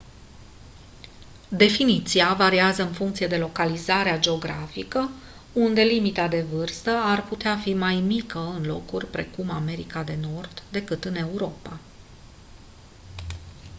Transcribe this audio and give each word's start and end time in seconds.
definiția 1.49 2.33
variază 2.33 2.81
în 2.83 2.91
funcție 2.91 3.27
de 3.27 3.37
localizarea 3.37 4.19
geografică 4.19 5.09
unde 5.53 5.81
limita 5.81 6.27
de 6.27 6.41
vârstă 6.41 6.89
ar 7.03 7.23
putea 7.23 7.57
fi 7.57 7.73
mai 7.73 7.95
mică 7.95 8.39
în 8.39 8.63
locuri 8.65 9.07
precum 9.09 9.49
america 9.49 10.03
de 10.03 10.15
nord 10.21 10.61
decât 10.71 11.05
în 11.05 11.15
europa 11.15 11.79